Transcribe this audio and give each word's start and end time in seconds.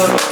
dolor 0.00 0.29